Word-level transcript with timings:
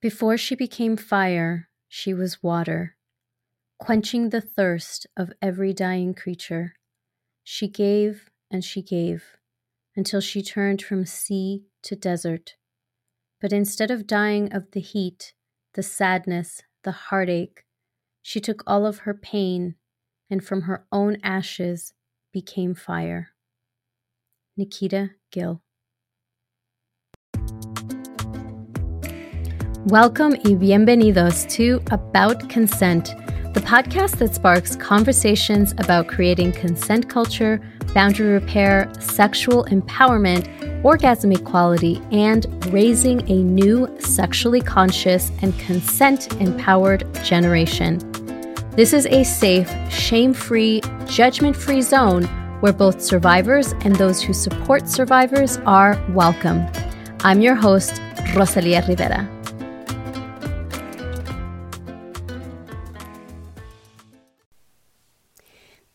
Before 0.00 0.36
she 0.36 0.54
became 0.54 0.96
fire, 0.96 1.68
she 1.88 2.12
was 2.12 2.42
water, 2.42 2.96
quenching 3.78 4.28
the 4.28 4.40
thirst 4.40 5.06
of 5.16 5.32
every 5.40 5.72
dying 5.72 6.14
creature. 6.14 6.74
She 7.42 7.68
gave 7.68 8.28
and 8.50 8.64
she 8.64 8.82
gave 8.82 9.36
until 9.96 10.20
she 10.20 10.42
turned 10.42 10.82
from 10.82 11.06
sea 11.06 11.64
to 11.82 11.96
desert. 11.96 12.54
But 13.40 13.52
instead 13.52 13.90
of 13.90 14.06
dying 14.06 14.52
of 14.52 14.70
the 14.72 14.80
heat, 14.80 15.32
the 15.74 15.82
sadness, 15.82 16.62
the 16.84 16.92
heartache, 16.92 17.64
she 18.22 18.40
took 18.40 18.62
all 18.66 18.84
of 18.86 18.98
her 18.98 19.14
pain 19.14 19.76
and 20.28 20.44
from 20.44 20.62
her 20.62 20.86
own 20.92 21.16
ashes 21.22 21.94
became 22.32 22.74
fire. 22.74 23.30
Nikita 24.56 25.10
Gill. 25.30 25.62
Welcome 29.86 30.32
y 30.44 30.56
bienvenidos 30.56 31.48
to 31.54 31.80
About 31.92 32.48
Consent, 32.48 33.14
the 33.54 33.60
podcast 33.60 34.16
that 34.16 34.34
sparks 34.34 34.74
conversations 34.74 35.74
about 35.78 36.08
creating 36.08 36.50
consent 36.54 37.08
culture, 37.08 37.60
boundary 37.94 38.32
repair, 38.32 38.90
sexual 38.98 39.64
empowerment, 39.66 40.48
orgasm 40.84 41.30
equality, 41.30 42.02
and 42.10 42.48
raising 42.72 43.20
a 43.30 43.44
new 43.44 43.88
sexually 44.00 44.60
conscious 44.60 45.30
and 45.42 45.56
consent 45.60 46.32
empowered 46.40 47.06
generation. 47.22 47.98
This 48.72 48.92
is 48.92 49.06
a 49.06 49.22
safe, 49.22 49.72
shame 49.88 50.34
free, 50.34 50.82
judgment 51.06 51.54
free 51.54 51.80
zone 51.80 52.24
where 52.58 52.72
both 52.72 53.00
survivors 53.00 53.70
and 53.82 53.94
those 53.94 54.20
who 54.20 54.32
support 54.32 54.88
survivors 54.88 55.58
are 55.58 55.96
welcome. 56.08 56.66
I'm 57.20 57.40
your 57.40 57.54
host, 57.54 58.02
Rosalia 58.34 58.84
Rivera. 58.88 59.35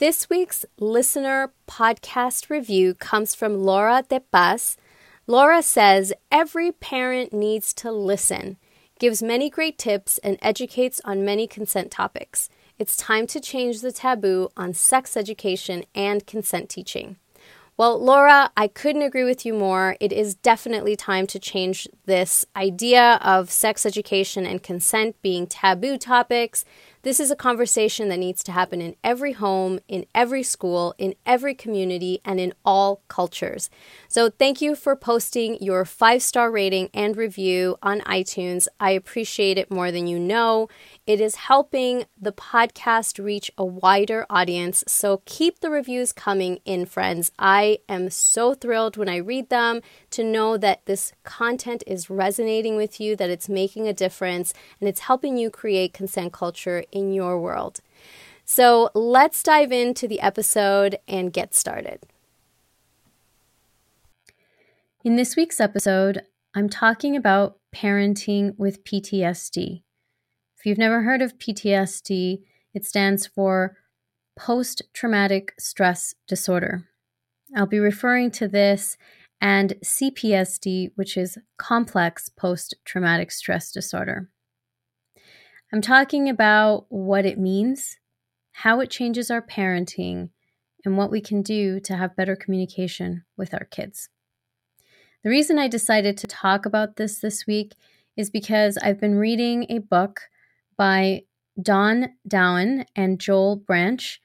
This 0.02 0.32
week's 0.32 0.66
listener 0.80 1.54
podcast 1.68 2.50
review 2.50 2.96
comes 2.96 3.36
from 3.36 3.62
Laura 3.62 4.04
de 4.10 4.20
Paz. 4.20 4.76
Laura 5.28 5.62
says 5.62 6.12
every 6.32 6.72
parent 6.72 7.34
needs 7.34 7.72
to 7.76 7.92
listen, 7.92 8.58
gives 8.98 9.22
many 9.22 9.48
great 9.48 9.78
tips, 9.78 10.18
and 10.24 10.40
educates 10.42 11.02
on 11.06 11.24
many 11.24 11.46
consent 11.46 11.92
topics. 11.92 12.50
It's 12.80 12.98
time 12.98 13.28
to 13.28 13.40
change 13.40 13.82
the 13.82 13.92
taboo 13.92 14.50
on 14.58 14.74
sex 14.74 15.16
education 15.16 15.84
and 15.94 16.26
consent 16.26 16.70
teaching. 16.70 17.18
Well, 17.82 18.00
Laura, 18.00 18.52
I 18.56 18.68
couldn't 18.68 19.02
agree 19.02 19.24
with 19.24 19.44
you 19.44 19.56
more. 19.56 19.98
It 20.00 20.14
is 20.14 20.36
definitely 20.36 20.96
time 20.96 21.26
to 21.26 21.40
change 21.40 21.88
this 22.06 22.46
idea 22.56 23.20
of 23.24 23.50
sex 23.50 23.88
education 23.88 24.46
and 24.46 24.62
consent 24.62 25.20
being 25.24 25.48
taboo 25.48 25.98
topics 25.98 26.64
this 27.04 27.20
is 27.20 27.32
a 27.32 27.36
conversation 27.36 28.10
that 28.10 28.20
needs 28.20 28.44
to 28.44 28.52
happen 28.52 28.80
in 28.80 28.96
every 29.04 29.32
home, 29.32 29.80
in 29.88 30.06
every 30.14 30.44
school, 30.44 30.94
in 31.00 31.16
every 31.26 31.56
community, 31.56 32.22
and 32.24 32.40
in 32.40 32.54
all 32.64 33.02
cultures. 33.08 33.72
So, 34.08 34.30
thank 34.30 34.62
you 34.62 34.76
for 34.76 34.96
posting 34.96 35.58
your 35.62 35.84
five 35.84 36.22
star 36.22 36.52
rating 36.52 36.90
and 36.94 37.18
review 37.18 37.78
on 37.82 38.02
iTunes. 38.02 38.68
I 38.80 38.92
appreciate 38.92 39.58
it 39.58 39.72
more 39.72 39.92
than 39.92 40.06
you 40.06 40.20
know. 40.20 40.70
It 41.12 41.20
is 41.20 41.36
helping 41.36 42.06
the 42.18 42.32
podcast 42.32 43.22
reach 43.22 43.52
a 43.58 43.66
wider 43.66 44.26
audience. 44.30 44.82
So, 44.88 45.22
keep 45.26 45.60
the 45.60 45.70
reviews 45.70 46.14
coming 46.14 46.62
in, 46.64 46.86
friends. 46.86 47.34
I 47.38 47.80
am 47.90 48.10
so 48.10 48.54
thrilled 48.54 48.96
when 48.96 49.10
I 49.10 49.18
read 49.18 49.50
them 49.50 49.82
to 50.12 50.24
know 50.24 50.56
that 50.56 50.86
this 50.86 51.12
content 51.26 51.84
is 51.86 52.10
resonating 52.10 52.78
with 52.78 53.02
you, 53.02 53.18
that 53.18 53.30
it's 53.30 53.50
making 53.50 53.90
a 53.90 53.94
difference, 53.94 54.54
and 54.80 54.88
it's 54.88 55.02
helping 55.02 55.36
you 55.36 55.50
create 55.50 55.92
consent 55.92 56.32
culture 56.32 56.86
in 56.94 57.12
your 57.12 57.38
world. 57.38 57.82
So 58.46 58.90
let's 58.94 59.44
dive 59.44 59.74
into 59.74 60.08
the 60.08 60.22
episode 60.22 60.98
and 61.10 61.34
get 61.34 61.54
started. 61.54 62.04
In 65.04 65.18
this 65.18 65.36
week's 65.36 65.60
episode, 65.60 66.22
I'm 66.56 66.70
talking 66.70 67.18
about 67.18 67.58
parenting 67.76 68.58
with 68.58 68.86
PTSD. 68.86 69.82
If 70.62 70.68
you've 70.68 70.78
never 70.78 71.02
heard 71.02 71.24
of 71.24 71.40
PTSD, 71.40 72.44
it 72.76 72.86
stands 72.86 73.26
for 73.26 73.78
post 74.38 74.84
traumatic 74.94 75.56
stress 75.58 76.14
disorder. 76.28 76.88
I'll 77.56 77.66
be 77.66 77.80
referring 77.80 78.30
to 78.34 78.48
this 78.48 78.96
and 79.42 79.74
CPSD, 79.84 80.92
which 80.94 81.18
is 81.18 81.40
complex 81.58 82.30
post 82.30 82.76
traumatic 82.86 83.32
stress 83.32 83.72
disorder. 83.72 84.30
I'm 85.74 85.82
talking 85.82 86.30
about 86.30 86.86
what 86.90 87.26
it 87.26 87.40
means, 87.40 87.98
how 88.52 88.82
it 88.82 88.92
changes 88.92 89.32
our 89.32 89.42
parenting, 89.42 90.30
and 90.86 90.96
what 90.96 91.10
we 91.10 91.22
can 91.22 91.42
do 91.42 91.80
to 91.80 91.96
have 91.96 92.16
better 92.16 92.36
communication 92.36 93.24
with 93.36 93.56
our 93.56 93.66
kids. 93.66 94.10
The 95.24 95.32
reason 95.32 95.58
I 95.58 95.68
decided 95.68 96.18
to 96.18 96.28
talk 96.28 96.68
about 96.68 96.98
this 96.98 97.18
this 97.18 97.48
week 97.48 97.74
is 98.16 98.30
because 98.30 98.78
I've 98.78 99.02
been 99.02 99.16
reading 99.16 99.66
a 99.68 99.80
book 99.80 100.22
by 100.82 101.22
Dawn 101.62 102.10
Dowen 102.28 102.86
and 102.96 103.20
Joel 103.20 103.56
Branch, 103.56 104.20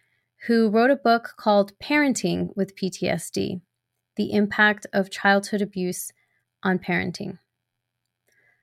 who 0.47 0.71
wrote 0.71 0.91
a 0.91 0.97
book 0.97 1.35
called 1.37 1.79
Parenting 1.79 2.49
with 2.57 2.75
PTSD 2.75 3.61
The 4.17 4.33
Impact 4.33 4.87
of 4.91 5.11
Childhood 5.11 5.61
Abuse 5.61 6.13
on 6.63 6.79
Parenting. 6.79 7.37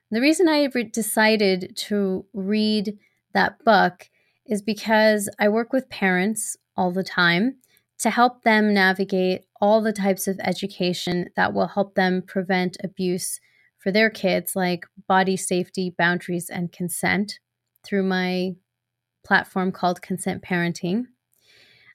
The 0.09 0.21
reason 0.21 0.49
I 0.49 0.69
re- 0.73 0.85
decided 0.85 1.77
to 1.89 2.25
read 2.33 2.97
that 3.35 3.63
book 3.63 4.09
is 4.43 4.63
because 4.63 5.29
I 5.37 5.49
work 5.49 5.71
with 5.71 5.87
parents 5.87 6.57
all 6.75 6.89
the 6.89 7.03
time 7.03 7.57
to 7.99 8.09
help 8.09 8.41
them 8.41 8.73
navigate 8.73 9.43
all 9.61 9.81
the 9.81 9.93
types 9.93 10.27
of 10.27 10.39
education 10.39 11.29
that 11.35 11.53
will 11.53 11.67
help 11.67 11.93
them 11.93 12.23
prevent 12.23 12.75
abuse 12.83 13.39
for 13.77 13.91
their 13.91 14.09
kids, 14.09 14.55
like 14.55 14.87
body 15.07 15.37
safety, 15.37 15.93
boundaries, 15.95 16.49
and 16.49 16.71
consent, 16.71 17.37
through 17.83 18.03
my 18.03 18.55
platform 19.25 19.71
called 19.71 20.01
Consent 20.01 20.43
Parenting. 20.43 21.05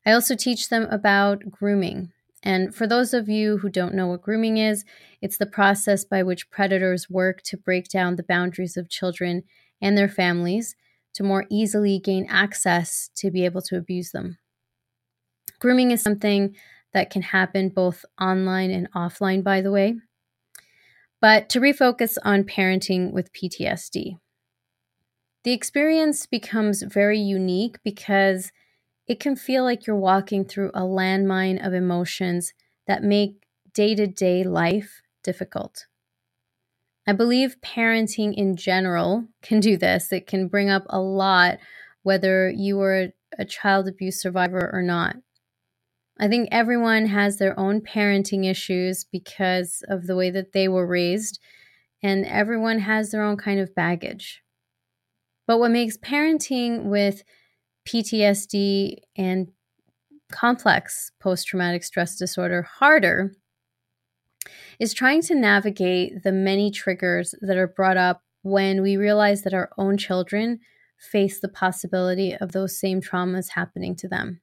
I 0.07 0.13
also 0.13 0.35
teach 0.35 0.69
them 0.69 0.85
about 0.91 1.51
grooming 1.51 2.13
and 2.43 2.75
for 2.75 2.87
those 2.87 3.13
of 3.13 3.29
you 3.29 3.59
who 3.59 3.69
don't 3.69 3.95
know 3.95 4.07
what 4.07 4.23
grooming 4.23 4.59
is, 4.59 4.85
it's 5.21 5.39
the 5.39 5.47
process 5.47 6.05
by 6.05 6.23
which 6.23 6.51
predators 6.51 7.11
work 7.11 7.43
to 7.43 7.57
break 7.57 7.89
down 7.89 8.17
the 8.17 8.23
boundaries 8.23 8.77
of 8.77 8.89
children 8.89 9.43
and 9.81 9.99
their 9.99 10.09
families 10.09 10.77
to 11.15 11.25
more 11.25 11.47
easily 11.51 11.99
gain 11.99 12.27
access 12.29 13.11
to 13.17 13.31
be 13.31 13.45
able 13.45 13.63
to 13.63 13.77
abuse 13.77 14.13
them. 14.13 14.39
Grooming 15.59 15.91
is 15.91 16.01
something 16.01 16.55
that 16.93 17.11
can 17.11 17.23
happen 17.23 17.69
both 17.69 18.05
online 18.21 18.71
and 18.71 18.91
offline, 18.93 19.43
by 19.43 19.61
the 19.61 19.73
way. 19.73 19.97
But 21.21 21.49
to 21.51 21.61
refocus 21.61 22.17
on 22.23 22.45
parenting 22.45 23.13
with 23.13 23.33
PTSD, 23.33 24.19
the 25.49 25.55
experience 25.55 26.27
becomes 26.27 26.83
very 26.83 27.19
unique 27.19 27.79
because 27.83 28.53
it 29.07 29.19
can 29.19 29.35
feel 29.35 29.65
like 29.65 29.87
you're 29.87 29.97
walking 29.97 30.45
through 30.45 30.71
a 30.75 30.83
landmine 30.83 31.67
of 31.67 31.73
emotions 31.73 32.53
that 32.87 33.03
make 33.03 33.47
day 33.73 33.95
to 33.95 34.07
day 34.07 34.45
life 34.45 35.01
difficult. 35.25 35.87
I 37.07 37.15
believe 37.15 37.63
parenting 37.63 38.35
in 38.35 38.57
general 38.57 39.25
can 39.41 39.59
do 39.59 39.79
this. 39.79 40.13
It 40.13 40.27
can 40.27 40.49
bring 40.49 40.69
up 40.69 40.85
a 40.91 41.01
lot, 41.01 41.57
whether 42.03 42.51
you 42.51 42.79
are 42.83 43.09
a 43.39 43.45
child 43.47 43.89
abuse 43.89 44.21
survivor 44.21 44.69
or 44.71 44.83
not. 44.83 45.17
I 46.21 46.29
think 46.29 46.51
everyone 46.53 47.07
has 47.07 47.39
their 47.39 47.59
own 47.59 47.81
parenting 47.81 48.45
issues 48.45 49.07
because 49.11 49.83
of 49.89 50.09
the 50.09 50.15
way 50.15 50.29
that 50.29 50.53
they 50.53 50.69
were 50.69 50.87
raised, 50.87 51.41
and 52.03 52.27
everyone 52.27 52.81
has 52.81 53.13
their 53.13 53.25
own 53.25 53.39
kind 53.39 53.59
of 53.59 53.75
baggage. 53.75 54.43
But 55.49 55.59
what 55.59 55.71
makes 55.71 55.97
parenting 55.97 56.85
with 56.85 57.25
PTSD 57.89 58.99
and 59.17 59.49
complex 60.31 61.11
post 61.21 61.47
traumatic 61.47 61.83
stress 61.83 62.17
disorder 62.17 62.61
harder 62.63 63.33
is 64.79 64.93
trying 64.93 65.23
to 65.23 65.35
navigate 65.35 66.23
the 66.23 66.33
many 66.33 66.71
triggers 66.71 67.35
that 67.41 67.57
are 67.57 67.67
brought 67.67 67.97
up 67.97 68.23
when 68.43 68.83
we 68.83 68.99
realize 68.99 69.41
that 69.43 69.55
our 69.55 69.71
own 69.79 69.97
children 69.97 70.61
face 70.99 71.41
the 71.41 71.49
possibility 71.49 72.37
of 72.37 72.53
those 72.53 72.79
same 72.79 73.01
traumas 73.01 73.51
happening 73.51 73.97
to 73.97 74.07
them. 74.07 74.43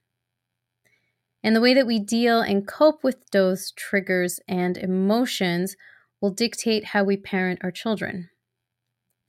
And 1.44 1.56
the 1.56 1.62
way 1.62 1.76
that 1.76 1.86
we 1.86 2.00
deal 2.00 2.42
and 2.42 2.68
cope 2.68 3.04
with 3.04 3.18
those 3.32 3.72
triggers 3.74 4.40
and 4.48 4.76
emotions 4.76 5.76
will 6.20 6.32
dictate 6.32 6.86
how 6.86 7.04
we 7.04 7.16
parent 7.16 7.60
our 7.62 7.72
children. 7.72 8.30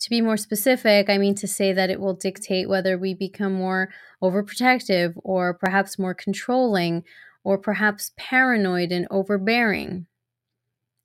To 0.00 0.10
be 0.10 0.20
more 0.20 0.36
specific, 0.36 1.08
I 1.08 1.18
mean 1.18 1.34
to 1.36 1.48
say 1.48 1.72
that 1.72 1.90
it 1.90 2.00
will 2.00 2.14
dictate 2.14 2.68
whether 2.68 2.98
we 2.98 3.14
become 3.14 3.54
more 3.54 3.88
overprotective 4.22 5.14
or 5.16 5.54
perhaps 5.54 5.98
more 5.98 6.14
controlling 6.14 7.02
or 7.44 7.56
perhaps 7.58 8.12
paranoid 8.16 8.92
and 8.92 9.06
overbearing. 9.10 10.06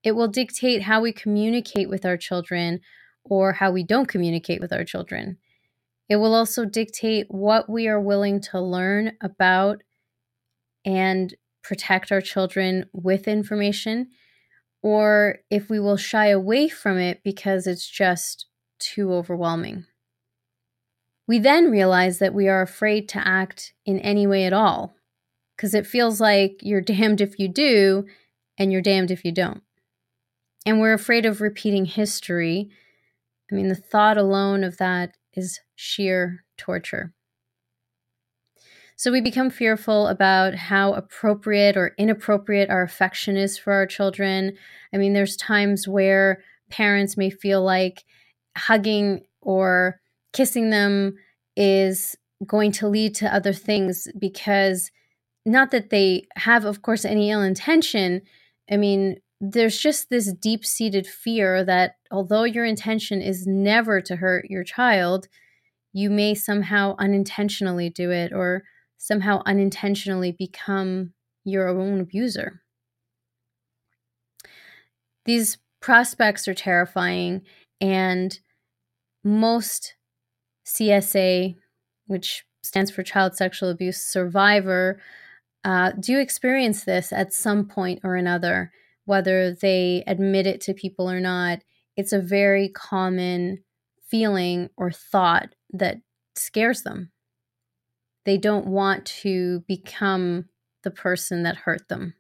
It 0.04 0.14
will 0.14 0.28
dictate 0.28 0.82
how 0.82 1.02
we 1.02 1.14
communicate 1.14 1.88
with 1.88 2.06
our 2.06 2.18
children, 2.18 2.82
or 3.24 3.54
how 3.54 3.72
we 3.72 3.84
don't 3.84 4.08
communicate 4.08 4.60
with 4.60 4.74
our 4.74 4.84
children. 4.84 5.38
It 6.10 6.16
will 6.16 6.34
also 6.34 6.66
dictate 6.66 7.28
what 7.30 7.70
we 7.70 7.88
are 7.88 8.02
willing 8.02 8.42
to 8.42 8.60
learn 8.60 9.14
about 9.22 9.84
and 10.84 11.34
protect 11.62 12.12
our 12.12 12.22
children 12.22 12.86
with 12.92 13.28
information, 13.28 14.10
or 14.82 15.38
if 15.52 15.70
we 15.70 15.80
will 15.80 15.98
shy 15.98 16.28
away 16.28 16.68
from 16.68 16.98
it 16.98 17.22
because 17.24 17.68
it's 17.68 17.88
just 17.88 18.48
too 18.82 19.14
overwhelming. 19.14 19.86
We 21.28 21.40
then 21.40 21.72
realize 21.72 22.20
that 22.20 22.34
we 22.34 22.50
are 22.50 22.62
afraid 22.62 23.08
to 23.10 23.26
act 23.26 23.74
in 23.86 24.00
any 24.00 24.28
way 24.28 24.44
at 24.44 24.52
all 24.52 24.96
because 25.56 25.74
it 25.74 25.88
feels 25.88 26.20
like 26.20 26.58
you're 26.62 26.82
damned 26.82 27.22
if 27.22 27.40
you 27.40 27.48
do 27.48 28.06
and 28.58 28.72
you're 28.72 28.82
damned 28.82 29.12
if 29.12 29.24
you 29.24 29.32
don't. 29.32 29.64
And 30.66 30.80
we're 30.80 30.94
afraid 30.94 31.26
of 31.26 31.42
repeating 31.42 31.86
history. 31.86 32.70
I 33.52 33.56
mean, 33.56 33.70
the 33.70 33.76
thought 33.76 34.18
alone 34.18 34.64
of 34.64 34.78
that 34.78 35.16
is 35.34 35.60
sheer 35.76 36.44
torture. 36.58 37.14
So 38.96 39.12
we 39.12 39.22
become 39.22 39.50
fearful 39.50 40.06
about 40.06 40.54
how 40.54 40.94
appropriate 40.94 41.76
or 41.76 41.96
inappropriate 41.98 42.70
our 42.70 42.84
affection 42.84 43.36
is 43.36 43.58
for 43.58 43.74
our 43.74 43.88
children. 43.88 44.56
I 44.94 44.98
mean, 44.98 45.14
there's 45.14 45.36
times 45.36 45.88
where 45.88 46.44
parents 46.70 47.18
may 47.18 47.32
feel 47.32 47.64
like 47.64 48.04
hugging 48.58 49.22
or 49.42 50.00
kissing 50.34 50.70
them 50.70 51.16
is 51.56 52.16
going 52.46 52.72
to 52.72 52.88
lead 52.88 53.16
to 53.16 53.34
other 53.34 53.54
things 53.54 54.08
because 54.20 54.92
not 55.46 55.72
that 55.72 55.90
they 55.90 56.28
have, 56.36 56.66
of 56.66 56.82
course, 56.82 57.06
any 57.06 57.32
ill 57.32 57.42
intention. 57.42 58.22
I 58.70 58.78
mean, 58.78 59.18
there's 59.40 59.78
just 59.78 60.10
this 60.10 60.32
deep 60.34 60.66
seated 60.66 61.08
fear 61.08 61.64
that 61.64 61.96
although 62.12 62.44
your 62.44 62.66
intention 62.66 63.22
is 63.22 63.48
never 63.48 64.00
to 64.02 64.16
hurt 64.18 64.46
your 64.50 64.64
child, 64.64 65.28
you 65.94 66.10
may 66.10 66.36
somehow 66.36 66.96
unintentionally 67.00 67.90
do 67.90 68.12
it 68.12 68.32
or 68.32 68.64
somehow 68.98 69.42
unintentionally 69.46 70.32
become 70.32 71.14
your 71.44 71.70
own 71.70 72.02
abuser. 72.02 72.62
These 75.26 75.58
prospects 75.82 76.48
are 76.48 76.54
terrifying, 76.54 77.42
and 77.82 78.40
most 79.24 79.96
CSA, 80.66 81.56
which 82.08 82.46
stands 82.62 82.92
for 82.92 83.04
Child 83.04 83.36
Sexual 83.36 83.72
Abuse 83.72 83.98
Survivor, 83.98 85.02
uh, 85.64 85.92
do 86.00 86.20
experience 86.20 86.84
this 86.84 87.12
at 87.12 87.34
some 87.34 87.68
point 87.68 88.00
or 88.04 88.16
another, 88.16 88.72
whether 89.06 89.54
they 89.54 90.04
admit 90.08 90.48
it 90.48 90.62
to 90.62 90.74
people 90.74 91.10
or 91.10 91.20
not. 91.20 91.60
It's 91.98 92.14
a 92.14 92.22
very 92.22 92.70
common 92.70 93.64
feeling 94.08 94.70
or 94.78 94.92
thought 94.92 95.56
that 95.74 95.98
scares 96.36 96.84
them 96.84 97.12
they 98.26 98.38
don't 98.38 98.68
want 98.68 99.06
to 99.06 99.62
become 99.68 100.46
the 100.84 100.92
person 100.92 101.44
that 101.44 101.58
hurt 101.58 101.88
them. 101.88 102.14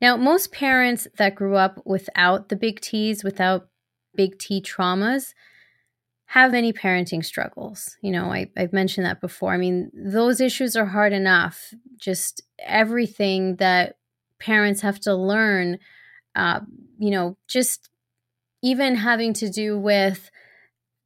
Now, 0.00 0.16
most 0.16 0.52
parents 0.52 1.06
that 1.18 1.34
grew 1.34 1.56
up 1.56 1.82
without 1.84 2.48
the 2.48 2.56
big 2.56 2.80
T's, 2.80 3.22
without 3.22 3.68
big 4.14 4.38
T 4.38 4.60
traumas, 4.62 5.34
have 6.26 6.52
many 6.52 6.72
parenting 6.72 7.24
struggles. 7.24 7.96
You 8.02 8.12
know, 8.12 8.32
I, 8.32 8.50
have 8.56 8.72
mentioned 8.72 9.04
that 9.06 9.20
before. 9.20 9.52
I 9.52 9.56
mean, 9.56 9.90
those 9.92 10.40
issues 10.40 10.76
are 10.76 10.86
hard 10.86 11.12
enough. 11.12 11.74
Just 11.98 12.42
everything 12.58 13.56
that 13.56 13.96
parents 14.38 14.80
have 14.80 15.00
to 15.00 15.14
learn, 15.14 15.78
uh, 16.34 16.60
you 16.98 17.10
know, 17.10 17.36
just 17.48 17.90
even 18.62 18.94
having 18.94 19.32
to 19.34 19.50
do 19.50 19.78
with 19.78 20.30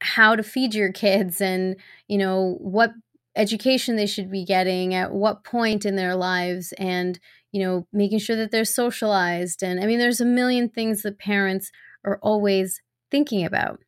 how 0.00 0.36
to 0.36 0.42
feed 0.42 0.74
your 0.74 0.92
kids 0.92 1.40
and 1.40 1.76
you 2.08 2.18
know 2.18 2.58
what 2.60 2.92
education 3.36 3.96
they 3.96 4.06
should 4.06 4.30
be 4.30 4.44
getting 4.44 4.94
at 4.94 5.12
what 5.12 5.44
point 5.44 5.84
in 5.84 5.96
their 5.96 6.14
lives 6.14 6.72
and 6.78 7.18
you 7.52 7.62
know 7.62 7.86
making 7.92 8.18
sure 8.18 8.36
that 8.36 8.50
they're 8.52 8.64
socialized 8.64 9.62
and 9.62 9.80
i 9.80 9.86
mean 9.86 9.98
there's 9.98 10.20
a 10.20 10.24
million 10.24 10.68
things 10.68 11.02
that 11.02 11.18
parents 11.18 11.72
are 12.04 12.18
always 12.22 12.80
thinking 13.10 13.44
about. 13.44 13.80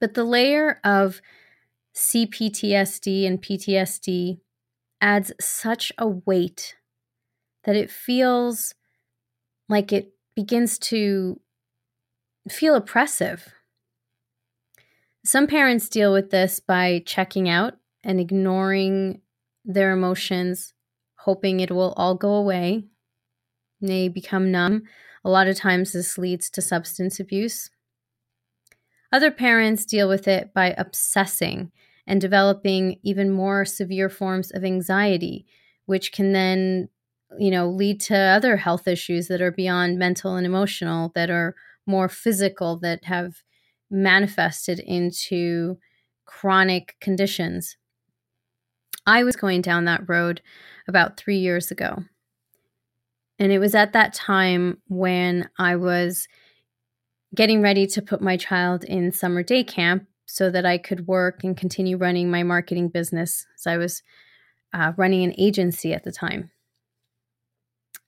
But 0.00 0.14
the 0.14 0.24
layer 0.24 0.80
of 0.84 1.20
CPTSD 1.94 3.26
and 3.26 3.42
PTSD 3.42 4.38
adds 5.00 5.32
such 5.40 5.92
a 5.98 6.06
weight 6.06 6.76
that 7.64 7.76
it 7.76 7.90
feels 7.90 8.74
like 9.68 9.92
it 9.92 10.12
begins 10.34 10.78
to 10.78 11.40
feel 12.50 12.74
oppressive. 12.74 13.54
Some 15.24 15.46
parents 15.46 15.88
deal 15.88 16.12
with 16.12 16.30
this 16.30 16.60
by 16.60 17.02
checking 17.06 17.48
out 17.48 17.74
and 18.06 18.20
ignoring 18.20 19.20
their 19.64 19.90
emotions, 19.92 20.72
hoping 21.16 21.58
it 21.58 21.72
will 21.72 21.92
all 21.96 22.14
go 22.14 22.34
away. 22.34 22.84
They 23.82 24.08
become 24.08 24.52
numb. 24.52 24.84
A 25.24 25.28
lot 25.28 25.48
of 25.48 25.56
times, 25.56 25.92
this 25.92 26.16
leads 26.16 26.48
to 26.50 26.62
substance 26.62 27.18
abuse. 27.18 27.68
Other 29.12 29.32
parents 29.32 29.84
deal 29.84 30.08
with 30.08 30.28
it 30.28 30.54
by 30.54 30.72
obsessing 30.78 31.72
and 32.06 32.20
developing 32.20 33.00
even 33.02 33.30
more 33.32 33.64
severe 33.64 34.08
forms 34.08 34.52
of 34.52 34.64
anxiety, 34.64 35.44
which 35.86 36.12
can 36.12 36.32
then, 36.32 36.88
you 37.38 37.50
know, 37.50 37.68
lead 37.68 38.00
to 38.02 38.16
other 38.16 38.56
health 38.56 38.86
issues 38.86 39.26
that 39.26 39.42
are 39.42 39.50
beyond 39.50 39.98
mental 39.98 40.36
and 40.36 40.46
emotional, 40.46 41.10
that 41.16 41.28
are 41.28 41.56
more 41.86 42.08
physical, 42.08 42.78
that 42.78 43.04
have 43.04 43.42
manifested 43.90 44.78
into 44.78 45.76
chronic 46.24 46.94
conditions. 47.00 47.76
I 49.06 49.24
was 49.24 49.36
going 49.36 49.62
down 49.62 49.84
that 49.84 50.08
road 50.08 50.42
about 50.88 51.16
three 51.16 51.38
years 51.38 51.70
ago. 51.70 52.04
And 53.38 53.52
it 53.52 53.58
was 53.58 53.74
at 53.74 53.92
that 53.92 54.14
time 54.14 54.80
when 54.88 55.48
I 55.58 55.76
was 55.76 56.26
getting 57.34 57.60
ready 57.60 57.86
to 57.86 58.02
put 58.02 58.22
my 58.22 58.36
child 58.36 58.82
in 58.84 59.12
summer 59.12 59.42
day 59.42 59.62
camp 59.62 60.06
so 60.24 60.50
that 60.50 60.66
I 60.66 60.78
could 60.78 61.06
work 61.06 61.44
and 61.44 61.56
continue 61.56 61.96
running 61.96 62.30
my 62.30 62.42
marketing 62.42 62.88
business. 62.88 63.46
So 63.56 63.70
I 63.70 63.76
was 63.76 64.02
uh, 64.72 64.92
running 64.96 65.22
an 65.22 65.34
agency 65.38 65.92
at 65.92 66.04
the 66.04 66.12
time. 66.12 66.50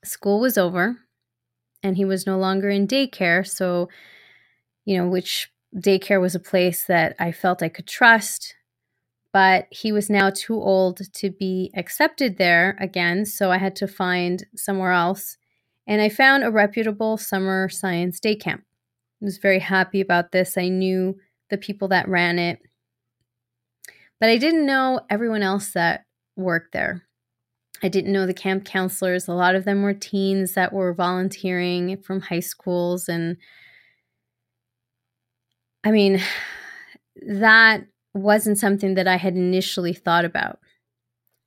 School 0.05 0.41
was 0.41 0.57
over 0.57 0.97
and 1.83 1.97
he 1.97 2.05
was 2.05 2.27
no 2.27 2.39
longer 2.39 2.71
in 2.71 2.89
daycare. 2.89 3.47
So, 3.47 3.89
you 4.85 4.97
know, 4.97 5.07
which 5.07 5.51
daycare 5.77 6.21
was 6.21 6.35
a 6.35 6.41
place 6.41 6.85
that 6.85 7.15
I 7.19 7.33
felt 7.33 7.63
I 7.63 7.69
could 7.69 7.87
trust, 7.87 8.55
but 9.39 9.69
he 9.71 9.93
was 9.93 10.11
now 10.11 10.31
too 10.31 10.61
old 10.61 11.01
to 11.13 11.31
be 11.31 11.71
accepted 11.77 12.39
there 12.39 12.77
again, 12.81 13.25
so 13.25 13.53
I 13.53 13.59
had 13.59 13.77
to 13.77 13.87
find 13.87 14.45
somewhere 14.57 14.91
else. 14.91 15.37
And 15.87 16.03
I 16.03 16.09
found 16.09 16.43
a 16.43 16.51
reputable 16.51 17.17
summer 17.17 17.69
science 17.69 18.19
day 18.19 18.35
camp. 18.35 18.65
I 19.23 19.27
was 19.27 19.39
very 19.39 19.61
happy 19.61 20.01
about 20.01 20.33
this. 20.33 20.59
I 20.59 20.69
knew 20.69 21.21
the 21.51 21.57
people 21.57 21.87
that 21.87 22.09
ran 22.09 22.41
it, 22.41 22.59
but 24.19 24.29
I 24.29 24.39
didn't 24.39 24.67
know 24.67 25.03
everyone 25.09 25.45
else 25.45 25.71
that 25.71 26.05
worked 26.35 26.73
there. 26.73 27.05
I 27.81 27.87
didn't 27.87 28.13
know 28.13 28.27
the 28.27 28.35
camp 28.35 28.65
counselors. 28.65 29.29
A 29.29 29.35
lot 29.35 29.55
of 29.55 29.65
them 29.65 29.83
were 29.83 29.95
teens 29.95 30.55
that 30.55 30.73
were 30.73 30.93
volunteering 30.93 32.03
from 32.03 32.23
high 32.23 32.41
schools 32.41 33.09
and 33.09 33.37
I 35.85 35.93
mean, 35.93 36.21
that 37.25 37.85
wasn't 38.15 38.59
something 38.59 38.95
that 38.95 39.09
I 39.09 39.17
had 39.17 39.37
initially 39.37 39.93
thought 39.93 40.25
about. 40.25 40.59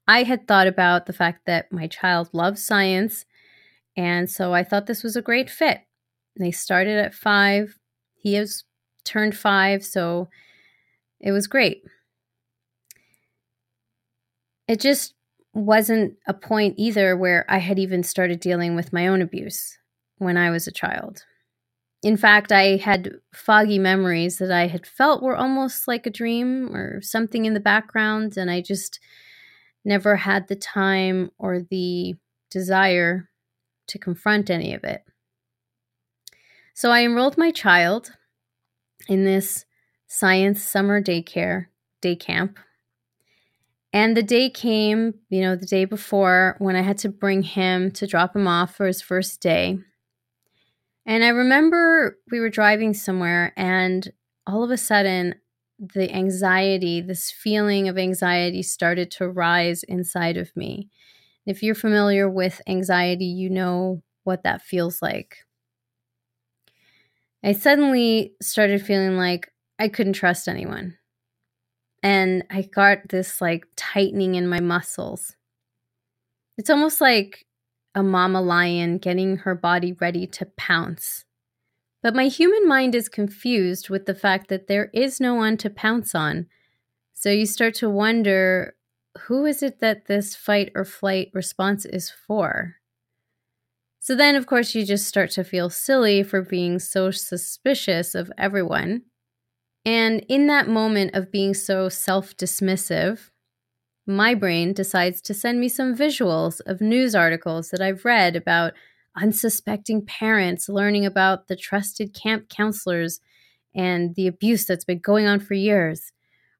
I 0.07 0.23
had 0.23 0.47
thought 0.47 0.67
about 0.67 1.05
the 1.05 1.13
fact 1.13 1.45
that 1.45 1.71
my 1.71 1.87
child 1.87 2.29
loves 2.33 2.63
science, 2.63 3.25
and 3.95 4.29
so 4.29 4.53
I 4.53 4.63
thought 4.63 4.87
this 4.87 5.03
was 5.03 5.15
a 5.15 5.21
great 5.21 5.49
fit. 5.49 5.81
They 6.39 6.51
started 6.51 6.97
at 6.97 7.13
five. 7.13 7.77
He 8.15 8.33
has 8.35 8.63
turned 9.03 9.35
five, 9.35 9.85
so 9.85 10.29
it 11.19 11.31
was 11.31 11.47
great. 11.47 11.83
It 14.67 14.79
just 14.79 15.13
wasn't 15.53 16.15
a 16.27 16.33
point 16.33 16.75
either 16.77 17.15
where 17.17 17.45
I 17.49 17.57
had 17.57 17.77
even 17.77 18.03
started 18.03 18.39
dealing 18.39 18.75
with 18.75 18.93
my 18.93 19.07
own 19.07 19.21
abuse 19.21 19.77
when 20.17 20.37
I 20.37 20.49
was 20.49 20.67
a 20.67 20.71
child 20.71 21.25
in 22.03 22.17
fact, 22.17 22.51
I 22.51 22.77
had 22.77 23.11
foggy 23.33 23.77
memories 23.77 24.39
that 24.39 24.51
I 24.51 24.67
had 24.67 24.87
felt 24.87 25.21
were 25.21 25.35
almost 25.35 25.87
like 25.87 26.07
a 26.07 26.11
dream 26.11 26.75
or 26.75 27.01
something 27.01 27.45
in 27.45 27.53
the 27.53 27.59
background, 27.59 28.37
and 28.37 28.49
I 28.49 28.61
just 28.61 28.99
never 29.85 30.15
had 30.15 30.47
the 30.47 30.55
time 30.55 31.31
or 31.37 31.59
the 31.59 32.15
desire 32.49 33.29
to 33.87 33.99
confront 33.99 34.49
any 34.49 34.73
of 34.73 34.83
it. 34.83 35.03
So 36.73 36.89
I 36.89 37.03
enrolled 37.03 37.37
my 37.37 37.51
child 37.51 38.13
in 39.07 39.23
this 39.23 39.65
science 40.07 40.63
summer 40.63 41.01
daycare, 41.01 41.67
day 42.01 42.15
camp. 42.15 42.57
And 43.93 44.15
the 44.15 44.23
day 44.23 44.49
came, 44.49 45.15
you 45.29 45.41
know, 45.41 45.55
the 45.55 45.65
day 45.65 45.85
before 45.85 46.55
when 46.59 46.75
I 46.75 46.81
had 46.81 46.97
to 46.99 47.09
bring 47.09 47.43
him 47.43 47.91
to 47.91 48.07
drop 48.07 48.35
him 48.35 48.47
off 48.47 48.75
for 48.75 48.87
his 48.87 49.01
first 49.01 49.41
day. 49.41 49.79
And 51.05 51.23
I 51.23 51.29
remember 51.29 52.17
we 52.31 52.39
were 52.39 52.49
driving 52.49 52.93
somewhere, 52.93 53.53
and 53.57 54.11
all 54.45 54.63
of 54.63 54.71
a 54.71 54.77
sudden, 54.77 55.35
the 55.79 56.11
anxiety, 56.13 57.01
this 57.01 57.31
feeling 57.31 57.87
of 57.89 57.97
anxiety, 57.97 58.61
started 58.61 59.09
to 59.11 59.27
rise 59.29 59.83
inside 59.83 60.37
of 60.37 60.55
me. 60.55 60.89
If 61.45 61.63
you're 61.63 61.75
familiar 61.75 62.29
with 62.29 62.61
anxiety, 62.67 63.25
you 63.25 63.49
know 63.49 64.03
what 64.23 64.43
that 64.43 64.61
feels 64.61 65.01
like. 65.01 65.37
I 67.43 67.53
suddenly 67.53 68.33
started 68.41 68.81
feeling 68.85 69.15
like 69.17 69.51
I 69.79 69.87
couldn't 69.89 70.13
trust 70.13 70.47
anyone. 70.47 70.97
And 72.03 72.43
I 72.49 72.63
got 72.63 73.09
this 73.09 73.41
like 73.41 73.65
tightening 73.75 74.35
in 74.35 74.47
my 74.47 74.59
muscles. 74.59 75.35
It's 76.57 76.69
almost 76.69 77.01
like 77.01 77.45
a 77.93 78.03
mama 78.03 78.41
lion 78.41 78.97
getting 78.97 79.37
her 79.37 79.55
body 79.55 79.93
ready 79.93 80.25
to 80.27 80.45
pounce. 80.57 81.25
But 82.01 82.15
my 82.15 82.27
human 82.27 82.67
mind 82.67 82.95
is 82.95 83.09
confused 83.09 83.89
with 83.89 84.05
the 84.05 84.15
fact 84.15 84.47
that 84.49 84.67
there 84.67 84.89
is 84.93 85.19
no 85.19 85.35
one 85.35 85.57
to 85.57 85.69
pounce 85.69 86.15
on. 86.15 86.47
So 87.13 87.29
you 87.29 87.45
start 87.45 87.75
to 87.75 87.89
wonder 87.89 88.75
who 89.27 89.45
is 89.45 89.61
it 89.61 89.79
that 89.79 90.07
this 90.07 90.35
fight 90.35 90.71
or 90.73 90.85
flight 90.85 91.29
response 91.33 91.85
is 91.85 92.09
for? 92.09 92.75
So 93.99 94.15
then, 94.15 94.35
of 94.35 94.47
course, 94.47 94.73
you 94.73 94.83
just 94.85 95.05
start 95.05 95.29
to 95.31 95.43
feel 95.43 95.69
silly 95.69 96.23
for 96.23 96.41
being 96.41 96.79
so 96.79 97.11
suspicious 97.11 98.15
of 98.15 98.31
everyone. 98.37 99.03
And 99.85 100.25
in 100.27 100.47
that 100.47 100.67
moment 100.67 101.15
of 101.15 101.31
being 101.31 101.53
so 101.53 101.89
self 101.89 102.35
dismissive, 102.37 103.30
my 104.07 104.33
brain 104.33 104.73
decides 104.73 105.21
to 105.21 105.33
send 105.33 105.59
me 105.59 105.69
some 105.69 105.95
visuals 105.95 106.59
of 106.65 106.81
news 106.81 107.15
articles 107.15 107.69
that 107.69 107.81
I've 107.81 108.05
read 108.05 108.35
about 108.35 108.73
unsuspecting 109.15 110.05
parents 110.05 110.69
learning 110.69 111.05
about 111.05 111.47
the 111.47 111.55
trusted 111.55 112.13
camp 112.13 112.49
counselors 112.49 113.19
and 113.75 114.15
the 114.15 114.27
abuse 114.27 114.65
that's 114.65 114.85
been 114.85 114.99
going 114.99 115.27
on 115.27 115.39
for 115.39 115.53
years, 115.53 116.11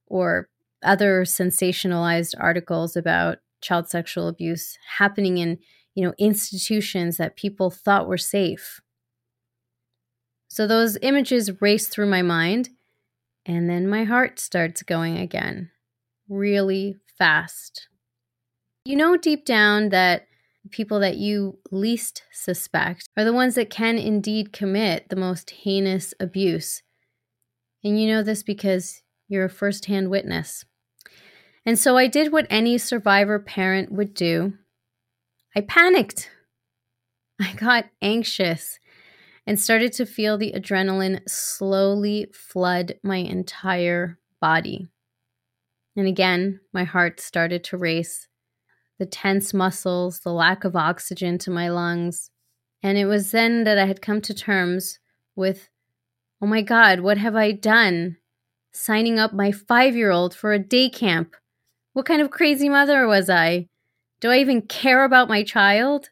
or 0.07 0.50
other 0.83 1.24
sensationalized 1.24 2.33
articles 2.39 2.95
about 2.95 3.39
child 3.62 3.89
sexual 3.89 4.27
abuse 4.27 4.77
happening 4.98 5.38
in 5.38 5.57
you 5.93 6.03
know 6.03 6.13
institutions 6.17 7.17
that 7.17 7.36
people 7.36 7.69
thought 7.69 8.07
were 8.07 8.17
safe. 8.17 8.81
So 10.48 10.67
those 10.67 10.98
images 11.01 11.62
race 11.62 11.88
through 11.88 12.07
my 12.07 12.21
mind 12.21 12.69
and 13.45 13.69
then 13.69 13.88
my 13.88 14.03
heart 14.03 14.39
starts 14.39 14.83
going 14.83 15.17
again. 15.17 15.71
Really 16.29 16.98
fast 17.21 17.87
you 18.83 18.95
know 18.95 19.15
deep 19.15 19.45
down 19.45 19.89
that 19.89 20.25
people 20.71 20.99
that 20.99 21.17
you 21.17 21.59
least 21.71 22.23
suspect 22.31 23.05
are 23.15 23.23
the 23.23 23.33
ones 23.33 23.55
that 23.55 23.69
can 23.69 23.97
indeed 23.97 24.51
commit 24.53 25.09
the 25.09 25.15
most 25.15 25.51
heinous 25.51 26.13
abuse 26.19 26.81
and 27.83 28.01
you 28.01 28.07
know 28.07 28.23
this 28.23 28.41
because 28.41 29.03
you're 29.27 29.45
a 29.45 29.49
first-hand 29.49 30.09
witness 30.09 30.65
and 31.63 31.77
so 31.77 31.95
I 31.95 32.07
did 32.07 32.31
what 32.31 32.47
any 32.49 32.79
survivor 32.79 33.37
parent 33.37 33.91
would 33.91 34.15
do 34.15 34.53
I 35.55 35.61
panicked. 35.61 36.29
I 37.41 37.53
got 37.53 37.85
anxious 38.01 38.79
and 39.45 39.59
started 39.59 39.91
to 39.93 40.05
feel 40.05 40.37
the 40.37 40.53
adrenaline 40.55 41.27
slowly 41.27 42.27
flood 42.31 42.95
my 43.03 43.17
entire 43.17 44.17
body. 44.39 44.90
And 45.95 46.07
again, 46.07 46.60
my 46.74 46.83
heart 46.83 47.19
started 47.19 47.63
to 47.65 47.77
race. 47.77 48.27
The 48.98 49.05
tense 49.05 49.53
muscles, 49.53 50.19
the 50.19 50.31
lack 50.31 50.63
of 50.63 50.75
oxygen 50.75 51.38
to 51.39 51.51
my 51.51 51.69
lungs. 51.69 52.29
And 52.83 52.98
it 52.98 53.05
was 53.05 53.31
then 53.31 53.63
that 53.63 53.77
I 53.77 53.86
had 53.86 54.01
come 54.01 54.21
to 54.21 54.33
terms 54.33 55.00
with 55.36 55.69
oh 56.41 56.48
my 56.48 56.62
God, 56.62 57.01
what 57.01 57.17
have 57.17 57.36
I 57.36 57.51
done? 57.51 58.17
Signing 58.71 59.19
up 59.19 59.33
my 59.33 59.51
five 59.51 59.95
year 59.95 60.12
old 60.12 60.33
for 60.33 60.53
a 60.53 60.60
day 60.60 60.89
camp. 60.89 61.36
What 61.93 62.05
kind 62.05 62.21
of 62.21 62.31
crazy 62.31 62.69
mother 62.69 63.05
was 63.05 63.29
I? 63.29 63.67
Do 64.21 64.31
I 64.31 64.38
even 64.38 64.62
care 64.62 65.03
about 65.03 65.29
my 65.29 65.43
child? 65.43 66.10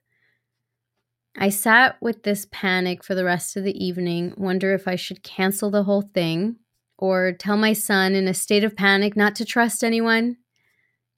I 1.38 1.50
sat 1.50 1.96
with 2.02 2.24
this 2.24 2.48
panic 2.52 3.04
for 3.04 3.16
the 3.16 3.24
rest 3.24 3.56
of 3.56 3.64
the 3.64 3.84
evening, 3.84 4.34
wonder 4.36 4.74
if 4.74 4.88
I 4.88 4.96
should 4.96 5.24
cancel 5.24 5.72
the 5.72 5.84
whole 5.84 6.02
thing 6.02 6.58
or 7.00 7.32
tell 7.32 7.58
my 7.58 7.74
son 7.74 8.14
in 8.14 8.28
a 8.28 8.34
state 8.34 8.64
of 8.64 8.76
panic 8.76 9.16
not 9.16 9.36
to 9.38 9.46
trust 9.46 9.84
anyone. 9.84 10.38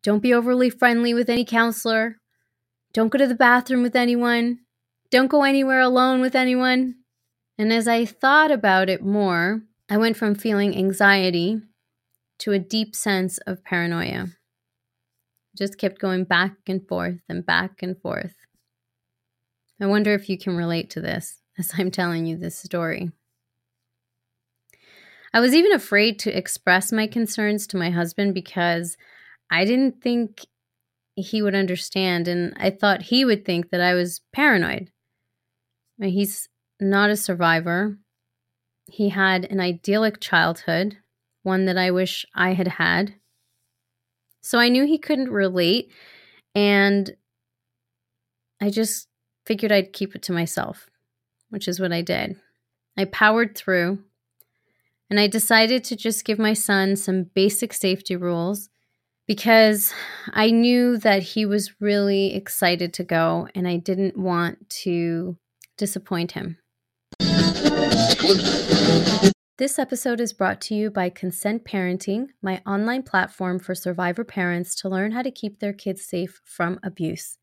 Don't 0.04 0.24
be 0.24 0.34
overly 0.34 0.70
friendly 0.70 1.14
with 1.14 1.30
any 1.30 1.44
counselor. 1.44 2.18
Don't 2.94 3.10
go 3.10 3.18
to 3.18 3.28
the 3.28 3.36
bathroom 3.36 3.84
with 3.84 3.96
anyone. 3.96 4.60
Don't 5.10 5.28
go 5.28 5.44
anywhere 5.44 5.82
alone 5.82 6.22
with 6.22 6.36
anyone. 6.36 6.96
And 7.58 7.74
as 7.74 7.88
I 7.88 8.06
thought 8.06 8.52
about 8.52 8.90
it 8.90 9.04
more, 9.04 9.62
I 9.90 9.98
went 9.98 10.18
from 10.18 10.36
feeling 10.36 10.76
anxiety 10.76 11.60
to 12.40 12.54
a 12.54 12.60
deep 12.60 12.96
sense 12.96 13.38
of 13.40 13.64
paranoia 13.64 14.28
just 15.58 15.78
kept 15.78 16.00
going 16.00 16.24
back 16.24 16.56
and 16.68 16.88
forth 16.88 17.20
and 17.28 17.46
back 17.46 17.84
and 17.84 18.00
forth. 18.02 18.36
I 19.80 19.88
wonder 19.88 20.14
if 20.14 20.30
you 20.30 20.38
can 20.38 20.56
relate 20.56 20.90
to 20.92 21.02
this 21.02 21.42
as 21.58 21.74
I'm 21.78 21.92
telling 21.92 22.26
you 22.26 22.38
this 22.38 22.58
story. 22.58 23.12
I 25.34 25.40
was 25.40 25.56
even 25.56 25.72
afraid 25.72 26.20
to 26.20 26.38
express 26.38 26.92
my 26.92 27.08
concerns 27.08 27.68
to 27.68 27.78
my 27.78 27.90
husband 27.90 28.34
because 28.34 28.98
I 29.50 29.66
didn't 29.66 30.02
think 30.02 30.46
he 31.16 31.42
would 31.42 31.56
understand, 31.56 32.28
and 32.28 32.54
I 32.58 32.70
thought 32.70 33.04
he 33.04 33.24
would 33.26 33.46
think 33.46 33.70
that 33.70 33.82
I 33.82 33.94
was 33.94 34.22
paranoid. 34.34 34.92
He's 36.02 36.50
not 36.80 37.10
a 37.10 37.16
survivor. 37.16 37.98
He 38.90 39.10
had 39.10 39.46
an 39.46 39.60
idyllic 39.60 40.20
childhood, 40.20 40.98
one 41.44 41.66
that 41.66 41.78
I 41.78 41.92
wish 41.92 42.26
I 42.34 42.54
had 42.54 42.68
had. 42.68 43.16
So 44.42 44.58
I 44.58 44.70
knew 44.70 44.86
he 44.86 44.98
couldn't 44.98 45.30
relate. 45.30 45.92
And 46.56 47.16
I 48.60 48.70
just 48.70 49.08
figured 49.46 49.72
I'd 49.72 49.94
keep 49.94 50.16
it 50.16 50.24
to 50.24 50.34
myself, 50.34 50.90
which 51.50 51.68
is 51.68 51.80
what 51.80 51.94
I 51.94 52.02
did. 52.02 52.36
I 52.98 53.06
powered 53.06 53.56
through 53.56 54.00
and 55.12 55.20
I 55.20 55.28
decided 55.28 55.84
to 55.84 55.98
just 55.98 56.24
give 56.24 56.40
my 56.40 56.54
son 56.54 56.96
some 56.96 57.24
basic 57.36 57.74
safety 57.74 58.16
rules 58.16 58.70
because 59.28 59.94
I 60.32 60.52
knew 60.52 60.98
that 61.00 61.22
he 61.22 61.46
was 61.46 61.82
really 61.82 62.34
excited 62.34 62.94
to 62.94 63.04
go 63.04 63.50
and 63.54 63.68
I 63.68 63.76
didn't 63.76 64.18
want 64.18 64.70
to 64.84 65.38
disappoint 65.78 66.32
him. 66.32 66.58
This 69.58 69.78
episode 69.78 70.22
is 70.22 70.32
brought 70.32 70.62
to 70.62 70.76
you 70.76 70.90
by 70.90 71.10
Consent 71.10 71.66
Parenting, 71.66 72.28
my 72.42 72.62
online 72.66 73.04
platform 73.04 73.60
for 73.60 73.76
survivor 73.76 74.24
parents 74.24 74.74
to 74.76 74.90
learn 74.90 75.12
how 75.12 75.24
to 75.24 75.30
keep 75.30 75.60
their 75.60 75.74
kids 75.74 76.06
safe 76.06 76.40
from 76.46 76.80
abuse. 76.84 77.38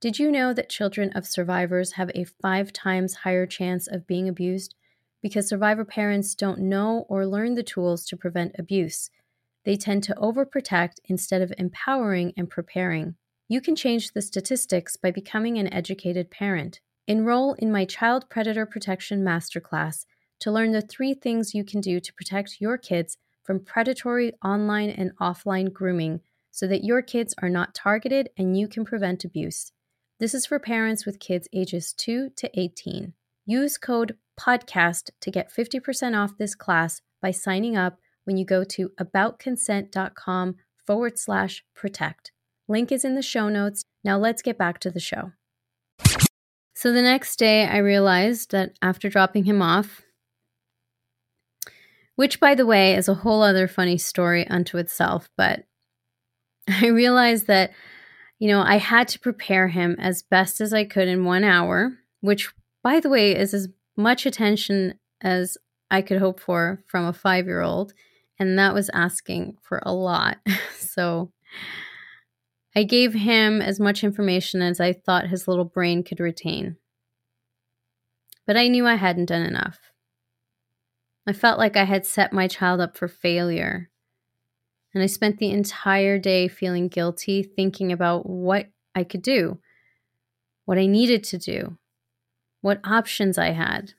Did 0.00 0.18
you 0.18 0.32
know 0.32 0.52
that 0.52 0.68
children 0.68 1.12
of 1.14 1.24
survivors 1.24 1.92
have 1.92 2.10
a 2.16 2.24
five 2.24 2.72
times 2.72 3.14
higher 3.14 3.46
chance 3.46 3.86
of 3.86 4.08
being 4.08 4.28
abused? 4.28 4.74
Because 5.26 5.48
survivor 5.48 5.84
parents 5.84 6.36
don't 6.36 6.60
know 6.60 7.04
or 7.08 7.26
learn 7.26 7.56
the 7.56 7.64
tools 7.64 8.06
to 8.06 8.16
prevent 8.16 8.54
abuse. 8.60 9.10
They 9.64 9.74
tend 9.76 10.04
to 10.04 10.14
overprotect 10.14 11.00
instead 11.06 11.42
of 11.42 11.52
empowering 11.58 12.32
and 12.36 12.48
preparing. 12.48 13.16
You 13.48 13.60
can 13.60 13.74
change 13.74 14.12
the 14.12 14.22
statistics 14.22 14.96
by 14.96 15.10
becoming 15.10 15.58
an 15.58 15.72
educated 15.72 16.30
parent. 16.30 16.78
Enroll 17.08 17.54
in 17.54 17.72
my 17.72 17.84
Child 17.84 18.30
Predator 18.30 18.66
Protection 18.66 19.24
Masterclass 19.24 20.06
to 20.38 20.52
learn 20.52 20.70
the 20.70 20.80
three 20.80 21.12
things 21.12 21.56
you 21.56 21.64
can 21.64 21.80
do 21.80 21.98
to 21.98 22.14
protect 22.14 22.60
your 22.60 22.78
kids 22.78 23.18
from 23.42 23.58
predatory 23.58 24.32
online 24.44 24.90
and 24.90 25.10
offline 25.20 25.72
grooming 25.72 26.20
so 26.52 26.68
that 26.68 26.84
your 26.84 27.02
kids 27.02 27.34
are 27.42 27.50
not 27.50 27.74
targeted 27.74 28.28
and 28.38 28.56
you 28.56 28.68
can 28.68 28.84
prevent 28.84 29.24
abuse. 29.24 29.72
This 30.20 30.34
is 30.34 30.46
for 30.46 30.60
parents 30.60 31.04
with 31.04 31.18
kids 31.18 31.48
ages 31.52 31.92
2 31.94 32.30
to 32.36 32.60
18. 32.60 33.12
Use 33.44 33.76
code 33.76 34.16
PODCAST 34.38 35.10
to 35.20 35.30
get 35.30 35.52
50% 35.52 36.16
off 36.16 36.38
this 36.38 36.54
class 36.54 37.00
by 37.20 37.30
signing 37.30 37.76
up 37.76 37.98
when 38.24 38.36
you 38.36 38.44
go 38.44 38.64
to 38.64 38.90
aboutconsent.com 39.00 40.56
forward 40.86 41.18
slash 41.18 41.64
protect. 41.74 42.32
Link 42.68 42.90
is 42.90 43.04
in 43.04 43.14
the 43.14 43.22
show 43.22 43.48
notes. 43.48 43.84
Now 44.04 44.18
let's 44.18 44.42
get 44.42 44.58
back 44.58 44.78
to 44.80 44.90
the 44.90 45.00
show. 45.00 45.32
So 46.74 46.92
the 46.92 47.02
next 47.02 47.36
day, 47.36 47.66
I 47.66 47.78
realized 47.78 48.50
that 48.50 48.76
after 48.82 49.08
dropping 49.08 49.44
him 49.44 49.62
off, 49.62 50.02
which, 52.16 52.40
by 52.40 52.54
the 52.54 52.66
way, 52.66 52.94
is 52.94 53.08
a 53.08 53.14
whole 53.14 53.42
other 53.42 53.66
funny 53.68 53.96
story 53.96 54.46
unto 54.48 54.76
itself. 54.76 55.30
But 55.36 55.64
I 56.68 56.88
realized 56.88 57.46
that, 57.46 57.70
you 58.38 58.48
know, 58.48 58.60
I 58.60 58.76
had 58.76 59.08
to 59.08 59.20
prepare 59.20 59.68
him 59.68 59.96
as 59.98 60.22
best 60.22 60.60
as 60.60 60.74
I 60.74 60.84
could 60.84 61.08
in 61.08 61.24
one 61.24 61.44
hour, 61.44 61.96
which, 62.20 62.52
by 62.82 63.00
the 63.00 63.08
way, 63.08 63.34
is 63.34 63.54
as 63.54 63.68
much 63.96 64.26
attention 64.26 64.98
as 65.20 65.56
I 65.90 66.02
could 66.02 66.18
hope 66.18 66.40
for 66.40 66.82
from 66.86 67.04
a 67.06 67.12
five 67.12 67.46
year 67.46 67.62
old. 67.62 67.92
And 68.38 68.58
that 68.58 68.74
was 68.74 68.90
asking 68.92 69.56
for 69.62 69.80
a 69.84 69.94
lot. 69.94 70.38
so 70.78 71.32
I 72.74 72.82
gave 72.82 73.14
him 73.14 73.62
as 73.62 73.80
much 73.80 74.04
information 74.04 74.60
as 74.60 74.80
I 74.80 74.92
thought 74.92 75.28
his 75.28 75.48
little 75.48 75.64
brain 75.64 76.02
could 76.02 76.20
retain. 76.20 76.76
but 78.46 78.56
I 78.56 78.68
knew 78.68 78.86
I 78.86 78.94
hadn't 78.94 79.26
done 79.26 79.42
enough. 79.42 79.80
I 81.26 81.32
felt 81.32 81.58
like 81.58 81.76
I 81.76 81.84
had 81.84 82.06
set 82.06 82.32
my 82.32 82.46
child 82.46 82.80
up 82.80 82.96
for 82.96 83.08
failure. 83.08 83.90
And 84.94 85.02
I 85.02 85.06
spent 85.06 85.38
the 85.38 85.50
entire 85.50 86.18
day 86.18 86.46
feeling 86.46 86.88
guilty, 86.88 87.42
thinking 87.42 87.90
about 87.90 88.28
what 88.28 88.68
I 88.94 89.02
could 89.04 89.22
do, 89.22 89.58
what 90.64 90.78
I 90.78 90.86
needed 90.86 91.24
to 91.24 91.38
do, 91.38 91.76
what 92.66 92.80
options 92.82 93.38
I 93.38 93.52
had. 93.52 93.92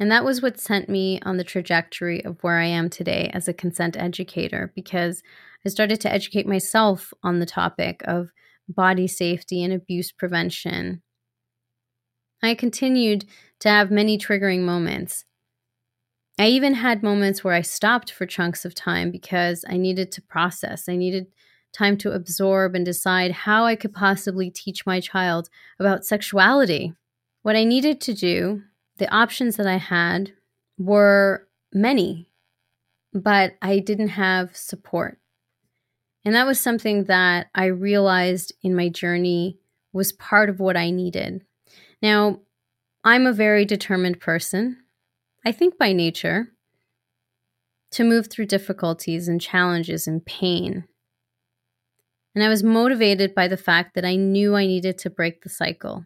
And 0.00 0.10
that 0.10 0.24
was 0.24 0.42
what 0.42 0.58
sent 0.58 0.88
me 0.88 1.20
on 1.22 1.36
the 1.36 1.44
trajectory 1.44 2.24
of 2.24 2.42
where 2.42 2.58
I 2.58 2.64
am 2.64 2.90
today 2.90 3.30
as 3.32 3.46
a 3.46 3.54
consent 3.54 3.96
educator 3.96 4.72
because 4.74 5.22
I 5.64 5.68
started 5.68 6.00
to 6.00 6.12
educate 6.12 6.44
myself 6.44 7.14
on 7.22 7.38
the 7.38 7.46
topic 7.46 8.02
of 8.04 8.32
body 8.68 9.06
safety 9.06 9.62
and 9.62 9.72
abuse 9.72 10.10
prevention. 10.10 11.02
I 12.42 12.56
continued 12.56 13.26
to 13.60 13.68
have 13.68 13.92
many 13.92 14.18
triggering 14.18 14.62
moments. 14.62 15.24
I 16.36 16.48
even 16.48 16.74
had 16.74 17.00
moments 17.00 17.44
where 17.44 17.54
I 17.54 17.62
stopped 17.62 18.10
for 18.10 18.26
chunks 18.26 18.64
of 18.64 18.74
time 18.74 19.12
because 19.12 19.64
I 19.68 19.76
needed 19.76 20.10
to 20.12 20.20
process. 20.20 20.88
I 20.88 20.96
needed 20.96 21.28
time 21.72 21.96
to 21.98 22.12
absorb 22.12 22.74
and 22.74 22.84
decide 22.84 23.30
how 23.30 23.64
I 23.64 23.76
could 23.76 23.92
possibly 23.92 24.50
teach 24.50 24.86
my 24.86 25.00
child 25.00 25.48
about 25.78 26.04
sexuality. 26.04 26.94
What 27.42 27.56
I 27.56 27.64
needed 27.64 28.00
to 28.02 28.14
do 28.14 28.62
the 28.98 29.14
options 29.14 29.56
that 29.56 29.66
I 29.66 29.76
had 29.76 30.32
were 30.78 31.46
many, 31.72 32.28
but 33.12 33.54
I 33.60 33.78
didn't 33.78 34.08
have 34.08 34.56
support. 34.56 35.18
And 36.24 36.34
that 36.34 36.46
was 36.46 36.58
something 36.58 37.04
that 37.04 37.48
I 37.54 37.66
realized 37.66 38.52
in 38.62 38.74
my 38.74 38.88
journey 38.88 39.58
was 39.92 40.12
part 40.12 40.48
of 40.48 40.60
what 40.60 40.76
I 40.76 40.90
needed. 40.90 41.44
Now, 42.02 42.40
I'm 43.04 43.26
a 43.26 43.32
very 43.32 43.64
determined 43.64 44.18
person, 44.18 44.78
I 45.44 45.52
think 45.52 45.78
by 45.78 45.92
nature, 45.92 46.48
to 47.92 48.02
move 48.02 48.26
through 48.26 48.46
difficulties 48.46 49.28
and 49.28 49.40
challenges 49.40 50.08
and 50.08 50.24
pain. 50.26 50.84
And 52.36 52.44
I 52.44 52.50
was 52.50 52.62
motivated 52.62 53.34
by 53.34 53.48
the 53.48 53.56
fact 53.56 53.94
that 53.94 54.04
I 54.04 54.14
knew 54.14 54.54
I 54.54 54.66
needed 54.66 54.98
to 54.98 55.10
break 55.10 55.40
the 55.40 55.48
cycle. 55.48 56.04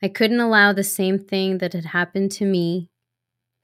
I 0.00 0.06
couldn't 0.06 0.38
allow 0.38 0.72
the 0.72 0.84
same 0.84 1.18
thing 1.18 1.58
that 1.58 1.72
had 1.72 1.86
happened 1.86 2.30
to 2.32 2.44
me, 2.46 2.90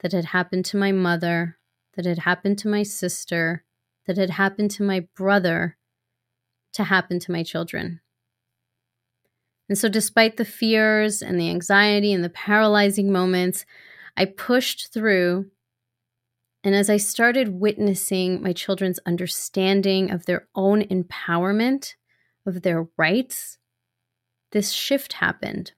that 0.01 0.11
had 0.11 0.25
happened 0.25 0.65
to 0.65 0.77
my 0.77 0.91
mother, 0.91 1.57
that 1.95 2.05
had 2.05 2.19
happened 2.19 2.59
to 2.59 2.67
my 2.67 2.83
sister, 2.83 3.63
that 4.07 4.17
had 4.17 4.31
happened 4.31 4.71
to 4.71 4.83
my 4.83 5.07
brother, 5.15 5.77
to 6.73 6.83
happen 6.83 7.17
to 7.21 7.31
my 7.31 7.43
children. 7.43 8.01
And 9.69 9.77
so, 9.77 9.87
despite 9.87 10.35
the 10.35 10.45
fears 10.45 11.21
and 11.21 11.39
the 11.39 11.49
anxiety 11.49 12.11
and 12.11 12.25
the 12.25 12.29
paralyzing 12.29 13.09
moments, 13.09 13.65
I 14.17 14.25
pushed 14.25 14.93
through. 14.93 15.49
And 16.67 16.75
as 16.75 16.89
I 16.89 16.97
started 16.97 17.61
witnessing 17.61 18.43
my 18.43 18.51
children's 18.51 18.99
understanding 19.05 20.11
of 20.11 20.25
their 20.25 20.49
own 20.53 20.81
empowerment, 20.81 21.93
of 22.45 22.61
their 22.61 22.89
rights, 22.97 23.57
this 24.51 24.73
shift 24.73 25.13
happened. 25.13 25.71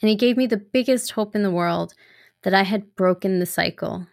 And 0.00 0.08
he 0.08 0.16
gave 0.16 0.38
me 0.38 0.46
the 0.46 0.56
biggest 0.56 1.10
hope 1.10 1.36
in 1.36 1.42
the 1.42 1.50
world 1.50 1.92
that 2.42 2.54
I 2.54 2.62
had 2.62 2.96
broken 2.96 3.38
the 3.38 3.44
cycle. 3.44 4.06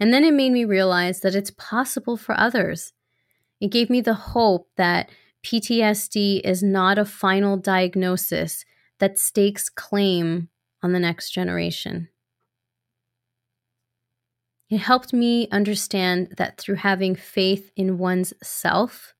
And 0.00 0.12
then 0.12 0.24
it 0.24 0.34
made 0.34 0.50
me 0.50 0.64
realize 0.64 1.20
that 1.20 1.36
it's 1.36 1.52
possible 1.52 2.16
for 2.16 2.36
others. 2.36 2.92
It 3.60 3.70
gave 3.70 3.88
me 3.88 4.00
the 4.00 4.14
hope 4.14 4.70
that 4.76 5.08
PTSD 5.44 6.40
is 6.40 6.64
not 6.64 6.98
a 6.98 7.04
final 7.04 7.56
diagnosis 7.56 8.64
that 8.98 9.20
stakes 9.20 9.68
claim 9.68 10.48
on 10.82 10.90
the 10.90 10.98
next 10.98 11.30
generation. 11.30 12.08
It 14.68 14.78
helped 14.78 15.12
me 15.12 15.48
understand 15.52 16.34
that 16.38 16.58
through 16.58 16.76
having 16.76 17.14
faith 17.14 17.70
in 17.76 17.98
one's 17.98 18.32
self, 18.42 19.14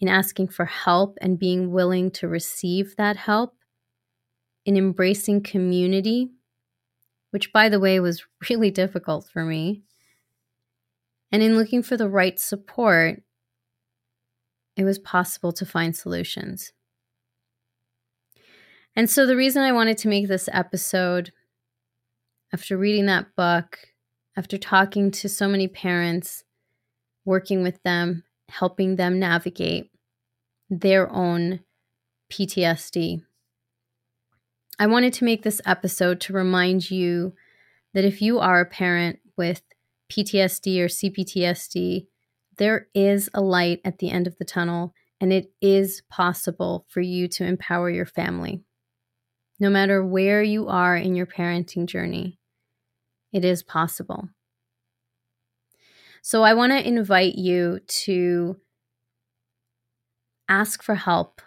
in 0.00 0.08
asking 0.08 0.48
for 0.48 0.66
help 0.66 1.16
and 1.22 1.38
being 1.38 1.70
willing 1.70 2.10
to 2.12 2.28
receive 2.28 2.94
that 2.96 3.16
help, 3.16 3.54
in 4.66 4.76
embracing 4.76 5.42
community, 5.42 6.30
which, 7.30 7.52
by 7.52 7.68
the 7.68 7.80
way, 7.80 7.98
was 8.00 8.24
really 8.50 8.70
difficult 8.70 9.28
for 9.32 9.44
me, 9.44 9.82
and 11.32 11.42
in 11.42 11.56
looking 11.56 11.82
for 11.82 11.96
the 11.96 12.08
right 12.08 12.38
support, 12.38 13.22
it 14.76 14.84
was 14.84 14.98
possible 14.98 15.52
to 15.52 15.64
find 15.64 15.96
solutions. 15.96 16.72
And 18.94 19.08
so, 19.08 19.26
the 19.26 19.36
reason 19.36 19.62
I 19.62 19.72
wanted 19.72 19.98
to 19.98 20.08
make 20.08 20.28
this 20.28 20.48
episode, 20.52 21.32
after 22.52 22.76
reading 22.76 23.06
that 23.06 23.34
book, 23.36 23.78
after 24.36 24.58
talking 24.58 25.10
to 25.10 25.28
so 25.28 25.48
many 25.48 25.66
parents, 25.66 26.44
working 27.24 27.62
with 27.62 27.82
them, 27.82 28.24
helping 28.48 28.96
them 28.96 29.18
navigate 29.18 29.90
their 30.68 31.10
own 31.10 31.60
PTSD, 32.30 33.22
I 34.78 34.86
wanted 34.86 35.14
to 35.14 35.24
make 35.24 35.42
this 35.42 35.62
episode 35.64 36.20
to 36.22 36.34
remind 36.34 36.90
you 36.90 37.32
that 37.94 38.04
if 38.04 38.20
you 38.20 38.38
are 38.38 38.60
a 38.60 38.66
parent 38.66 39.20
with 39.36 39.62
PTSD 40.12 40.80
or 40.80 40.88
CPTSD, 40.88 42.06
there 42.58 42.88
is 42.94 43.30
a 43.32 43.40
light 43.40 43.80
at 43.84 43.98
the 43.98 44.10
end 44.10 44.26
of 44.26 44.36
the 44.36 44.44
tunnel, 44.44 44.92
and 45.18 45.32
it 45.32 45.50
is 45.62 46.02
possible 46.10 46.84
for 46.88 47.00
you 47.00 47.26
to 47.28 47.44
empower 47.44 47.88
your 47.88 48.04
family. 48.04 48.62
No 49.58 49.70
matter 49.70 50.04
where 50.04 50.42
you 50.42 50.68
are 50.68 50.94
in 50.94 51.14
your 51.14 51.26
parenting 51.26 51.86
journey, 51.86 52.38
it 53.32 53.44
is 53.44 53.62
possible. 53.62 54.28
So, 56.22 56.42
I 56.42 56.54
want 56.54 56.72
to 56.72 56.86
invite 56.86 57.36
you 57.36 57.80
to 57.86 58.56
ask 60.48 60.82
for 60.82 60.94
help. 60.94 61.40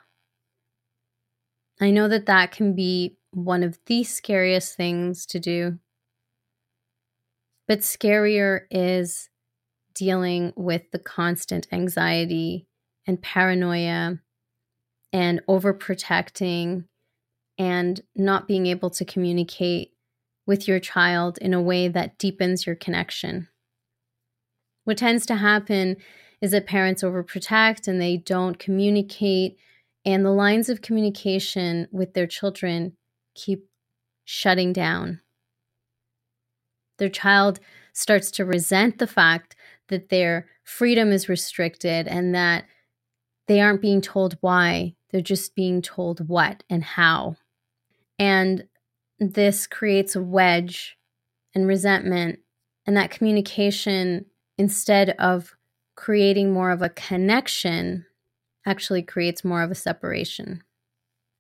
I 1.82 1.92
know 1.92 2.08
that 2.08 2.26
that 2.26 2.52
can 2.52 2.76
be 2.76 3.18
one 3.32 3.64
of 3.64 3.80
the 3.86 4.04
scariest 4.04 4.76
things 4.76 5.26
to 5.28 5.40
do. 5.40 5.80
But 7.68 7.80
scarier 7.80 8.62
is 8.72 9.30
dealing 9.94 10.54
with 10.56 10.92
the 10.92 11.00
constant 11.00 11.68
anxiety 11.72 12.68
and 13.06 13.22
paranoia 13.22 14.20
and 15.14 15.42
overprotecting 15.48 16.86
and 17.58 18.02
not 18.16 18.48
being 18.48 18.66
able 18.66 18.90
to 18.92 19.06
communicate 19.06 19.92
with 20.50 20.68
your 20.68 20.80
child 20.80 21.38
in 21.38 21.54
a 21.54 21.62
way 21.62 21.88
that 21.88 22.18
deepens 22.18 22.66
your 22.66 22.76
connection. 22.76 23.48
What 24.84 24.98
tends 24.98 25.28
to 25.28 25.36
happen 25.36 25.96
is 26.42 26.50
that 26.50 26.66
parents 26.66 27.04
overprotect 27.04 27.88
and 27.88 28.02
they 28.02 28.18
don't 28.18 28.58
communicate, 28.58 29.60
and 30.04 30.26
the 30.26 30.32
lines 30.32 30.68
of 30.68 30.82
communication 30.82 31.88
with 31.92 32.16
their 32.16 32.26
children 32.26 32.94
keep 33.36 33.70
shutting 34.26 34.74
down. 34.74 35.22
Their 36.98 37.10
child 37.10 37.60
starts 37.94 38.32
to 38.32 38.44
resent 38.44 38.98
the 38.98 39.06
fact 39.06 39.56
that 39.90 40.10
their 40.10 40.48
freedom 40.64 41.12
is 41.12 41.30
restricted 41.30 42.08
and 42.08 42.34
that 42.34 42.66
they 43.48 43.62
aren't 43.62 43.84
being 43.84 44.02
told 44.02 44.36
why, 44.42 44.96
they're 45.12 45.22
just 45.22 45.54
being 45.54 45.84
told 45.84 46.28
what 46.28 46.64
and 46.72 46.84
how. 46.84 47.36
And 48.18 48.64
this 49.20 49.68
creates 49.68 50.16
a 50.16 50.22
wedge 50.22 50.98
and 51.54 51.68
resentment, 51.68 52.40
and 52.86 52.96
that 52.96 53.12
communication, 53.12 54.26
instead 54.58 55.12
of 55.20 55.56
creating 55.96 56.54
more 56.54 56.72
of 56.72 56.82
a 56.82 56.90
connection, 56.90 58.06
actually 58.66 59.04
creates 59.04 59.44
more 59.44 59.62
of 59.62 59.72
a 59.72 59.76
separation. 59.76 60.64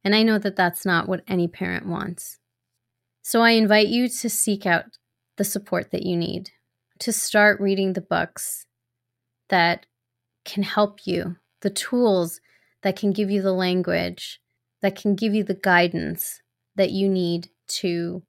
And 0.03 0.15
I 0.15 0.23
know 0.23 0.37
that 0.39 0.55
that's 0.55 0.85
not 0.85 1.07
what 1.07 1.23
any 1.27 1.47
parent 1.47 1.85
wants. 1.85 2.37
So 3.21 3.41
I 3.41 3.51
invite 3.51 3.87
you 3.87 4.07
to 4.09 4.29
seek 4.29 4.65
out 4.65 4.85
the 5.37 5.43
support 5.43 5.91
that 5.91 6.03
you 6.03 6.17
need, 6.17 6.51
to 6.99 7.13
start 7.13 7.61
reading 7.61 7.93
the 7.93 8.01
books 8.01 8.65
that 9.49 9.85
can 10.45 10.63
help 10.63 11.05
you, 11.05 11.37
the 11.61 11.69
tools 11.69 12.41
that 12.81 12.95
can 12.95 13.11
give 13.11 13.29
you 13.29 13.41
the 13.41 13.53
language, 13.53 14.41
that 14.81 14.95
can 14.95 15.15
give 15.15 15.33
you 15.33 15.43
the 15.43 15.53
guidance 15.53 16.41
that 16.75 16.91
you 16.91 17.07
need 17.09 17.49
to 17.69 18.23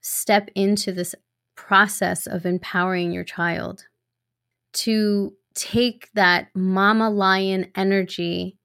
step 0.00 0.48
into 0.54 0.92
this 0.92 1.14
process 1.54 2.26
of 2.26 2.46
empowering 2.46 3.12
your 3.12 3.24
child, 3.24 3.84
to 4.72 5.34
take 5.54 6.08
that 6.14 6.48
mama 6.54 7.10
lion 7.10 7.70
energy 7.74 8.56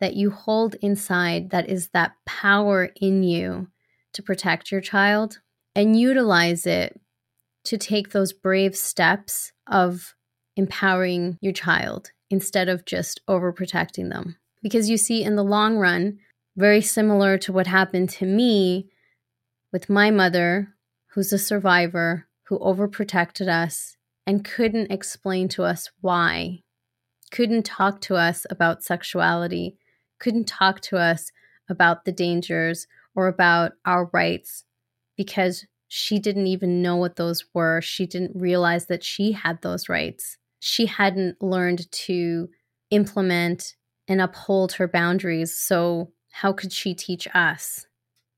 that 0.00 0.14
you 0.14 0.30
hold 0.30 0.74
inside 0.82 1.50
that 1.50 1.68
is 1.70 1.88
that 1.94 2.12
power 2.26 2.90
in 3.00 3.22
you 3.22 3.68
to 4.12 4.22
protect 4.22 4.70
your 4.70 4.80
child 4.80 5.38
and 5.74 5.98
utilize 5.98 6.66
it 6.66 7.00
to 7.64 7.78
take 7.78 8.10
those 8.10 8.32
brave 8.32 8.76
steps 8.76 9.52
of 9.66 10.14
empowering 10.56 11.38
your 11.40 11.52
child 11.52 12.10
instead 12.30 12.68
of 12.68 12.84
just 12.84 13.20
overprotecting 13.28 14.10
them. 14.10 14.36
Because 14.62 14.90
you 14.90 14.96
see, 14.96 15.22
in 15.22 15.36
the 15.36 15.44
long 15.44 15.76
run, 15.76 16.18
Very 16.56 16.80
similar 16.80 17.36
to 17.38 17.52
what 17.52 17.66
happened 17.66 18.08
to 18.10 18.24
me 18.24 18.88
with 19.72 19.90
my 19.90 20.10
mother, 20.10 20.74
who's 21.08 21.32
a 21.32 21.38
survivor, 21.38 22.26
who 22.44 22.58
overprotected 22.58 23.48
us 23.48 23.96
and 24.26 24.44
couldn't 24.44 24.90
explain 24.90 25.48
to 25.48 25.64
us 25.64 25.90
why, 26.00 26.62
couldn't 27.30 27.64
talk 27.64 28.00
to 28.02 28.16
us 28.16 28.46
about 28.50 28.84
sexuality, 28.84 29.76
couldn't 30.18 30.46
talk 30.46 30.80
to 30.80 30.96
us 30.96 31.30
about 31.68 32.04
the 32.04 32.12
dangers 32.12 32.86
or 33.14 33.26
about 33.26 33.72
our 33.84 34.08
rights 34.12 34.64
because 35.16 35.66
she 35.88 36.18
didn't 36.18 36.46
even 36.46 36.82
know 36.82 36.96
what 36.96 37.16
those 37.16 37.44
were. 37.54 37.80
She 37.80 38.06
didn't 38.06 38.32
realize 38.34 38.86
that 38.86 39.04
she 39.04 39.32
had 39.32 39.62
those 39.62 39.88
rights. 39.88 40.38
She 40.60 40.86
hadn't 40.86 41.42
learned 41.42 41.90
to 41.92 42.48
implement 42.90 43.74
and 44.08 44.20
uphold 44.20 44.72
her 44.74 44.88
boundaries. 44.88 45.58
So, 45.58 46.12
how 46.30 46.52
could 46.52 46.72
she 46.72 46.94
teach 46.94 47.26
us? 47.34 47.86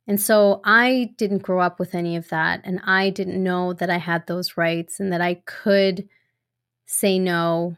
And 0.08 0.18
so 0.18 0.62
I 0.64 1.12
didn't 1.18 1.42
grow 1.42 1.60
up 1.60 1.78
with 1.78 1.94
any 1.94 2.16
of 2.16 2.30
that. 2.30 2.62
And 2.64 2.80
I 2.82 3.10
didn't 3.10 3.42
know 3.42 3.74
that 3.74 3.90
I 3.90 3.98
had 3.98 4.26
those 4.26 4.56
rights 4.56 4.98
and 4.98 5.12
that 5.12 5.20
I 5.20 5.34
could 5.44 6.08
say 6.86 7.18
no 7.18 7.76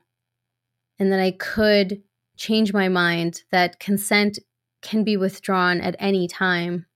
and 1.01 1.11
that 1.11 1.19
I 1.19 1.33
could 1.33 2.03
change 2.37 2.73
my 2.73 2.89
mind, 2.89 3.43
that 3.51 3.81
consent 3.81 4.39
can 4.81 5.03
be 5.03 5.17
withdrawn 5.17 5.81
at 5.81 5.97
any 5.99 6.29
time. 6.29 6.87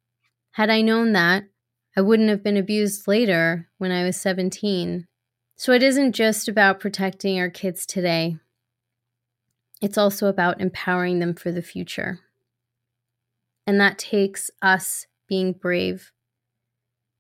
Had 0.52 0.70
I 0.70 0.82
known 0.82 1.12
that, 1.14 1.44
I 1.96 2.00
wouldn't 2.00 2.28
have 2.28 2.44
been 2.44 2.56
abused 2.56 3.08
later 3.08 3.68
when 3.78 3.90
I 3.90 4.04
was 4.04 4.20
17. 4.20 5.06
So 5.56 5.72
it 5.72 5.82
isn't 5.82 6.12
just 6.12 6.48
about 6.48 6.78
protecting 6.78 7.40
our 7.40 7.50
kids 7.50 7.86
today, 7.86 8.36
it's 9.82 9.98
also 9.98 10.28
about 10.28 10.60
empowering 10.60 11.18
them 11.18 11.34
for 11.34 11.50
the 11.50 11.60
future. 11.60 12.20
And 13.66 13.80
that 13.80 13.98
takes 13.98 14.50
us 14.62 15.06
being 15.28 15.52
brave 15.52 16.12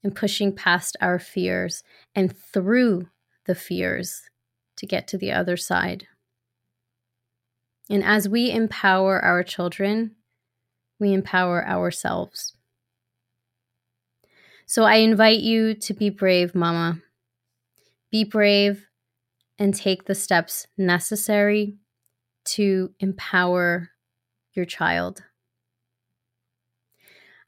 and 0.02 0.14
pushing 0.14 0.54
past 0.54 0.96
our 1.00 1.18
fears 1.18 1.82
and 2.14 2.36
through 2.36 3.08
the 3.46 3.54
fears 3.54 4.22
to 4.76 4.86
get 4.86 5.08
to 5.08 5.18
the 5.18 5.32
other 5.32 5.56
side. 5.56 6.06
And 7.90 8.02
as 8.04 8.28
we 8.28 8.50
empower 8.50 9.20
our 9.20 9.42
children, 9.42 10.16
we 10.98 11.12
empower 11.12 11.66
ourselves. 11.66 12.54
So 14.66 14.84
I 14.84 14.96
invite 14.96 15.40
you 15.40 15.74
to 15.74 15.94
be 15.94 16.08
brave, 16.08 16.54
Mama. 16.54 17.00
Be 18.10 18.24
brave 18.24 18.86
and 19.58 19.74
take 19.74 20.04
the 20.04 20.14
steps 20.14 20.66
necessary 20.78 21.76
to 22.44 22.92
empower 23.00 23.90
your 24.54 24.64
child. 24.64 25.22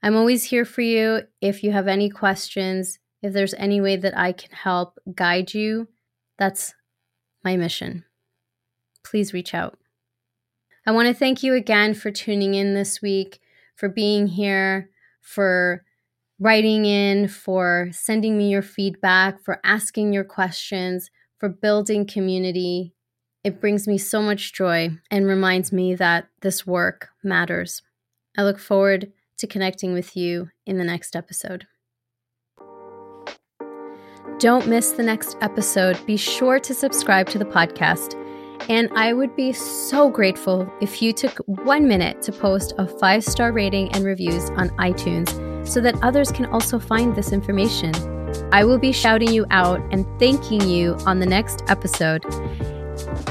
I'm 0.03 0.17
always 0.17 0.45
here 0.45 0.65
for 0.65 0.83
you. 0.83 1.23
If 1.41 1.63
you 1.63 1.73
have 1.73 1.89
any 1.89 2.09
questions, 2.09 2.99
if 3.23 3.33
there's 3.33 3.55
any 3.55 3.81
way 3.81 3.97
that 3.97 4.17
I 4.17 4.33
can 4.33 4.51
help 4.53 4.99
guide 5.15 5.55
you, 5.55 5.89
that's 6.39 6.75
my 7.43 7.57
mission. 7.57 8.05
Please 9.05 9.33
reach 9.33 9.55
out. 9.55 9.79
I 10.87 10.93
want 10.93 11.09
to 11.09 11.15
thank 11.15 11.43
you 11.43 11.55
again 11.55 11.95
for 11.95 12.11
tuning 12.11 12.55
in 12.55 12.75
this 12.75 13.03
week, 13.03 13.41
for 13.75 13.89
being 13.89 14.29
here, 14.29 14.91
for 15.21 15.85
writing 16.39 16.85
in, 16.85 17.29
for 17.29 17.89
sending 17.93 18.37
me 18.37 18.51
your 18.51 18.63
feedback, 18.63 19.43
for 19.43 19.61
asking 19.65 20.13
your 20.13 20.25
questions, 20.25 21.11
for 21.39 21.49
building 21.49 22.07
community. 22.07 22.95
It 23.43 23.61
brings 23.61 23.89
me 23.89 23.99
so 23.99 24.23
much 24.23 24.53
joy 24.53 24.91
and 25.11 25.27
reminds 25.27 25.73
me 25.73 25.95
that 25.97 26.29
this 26.43 26.67
work 26.67 27.09
matters. 27.23 27.83
I 28.37 28.43
look 28.43 28.59
forward 28.59 29.13
to 29.39 29.47
connecting 29.47 29.93
with 29.93 30.17
you 30.17 30.51
in 30.67 30.79
the 30.79 30.85
next 30.85 31.15
episode. 31.15 31.67
Don't 34.39 34.67
miss 34.67 34.93
the 34.93 35.03
next 35.03 35.37
episode. 35.41 35.99
Be 36.05 36.19
sure 36.19 36.61
to 36.61 36.75
subscribe 36.75 37.29
to 37.31 37.39
the 37.39 37.45
podcast. 37.45 38.15
And 38.69 38.91
I 38.95 39.13
would 39.13 39.35
be 39.35 39.53
so 39.53 40.11
grateful 40.11 40.71
if 40.81 41.01
you 41.01 41.13
took 41.13 41.39
one 41.47 41.89
minute 41.89 42.21
to 42.23 42.33
post 42.33 42.75
a 42.79 42.87
five 42.87 43.25
star 43.25 43.53
rating 43.53 43.93
and 43.93 44.05
reviews 44.05 44.51
on 44.51 44.71
iTunes 44.79 45.67
so 45.67 45.81
that 45.81 46.03
others 46.03 46.31
can 46.31 46.47
also 46.47 46.79
find 46.79 47.15
this 47.15 47.33
information. 47.33 47.95
I 48.53 48.65
will 48.65 48.79
be 48.79 48.93
shouting 48.93 49.33
you 49.33 49.47
out 49.51 49.81
and 49.91 50.07
thanking 50.19 50.69
you 50.69 50.97
on 51.07 51.19
the 51.19 51.27
next 51.27 51.63
episode. 51.69 52.25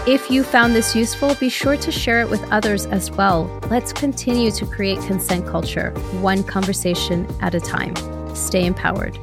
If 0.08 0.30
you 0.30 0.44
found 0.44 0.76
this 0.76 0.96
useful, 0.96 1.34
be 1.34 1.50
sure 1.50 1.78
to 1.78 1.92
share 1.92 2.22
it 2.22 2.30
with 2.30 2.44
others 2.52 2.86
as 2.86 3.10
well. 3.10 3.46
Let's 3.72 3.92
continue 3.92 4.52
to 4.52 4.64
create 4.68 5.00
consent 5.00 5.48
culture, 5.48 5.90
one 6.22 6.44
conversation 6.44 7.28
at 7.42 7.56
a 7.56 7.60
time. 7.60 7.96
Stay 8.36 8.68
empowered. 8.68 9.18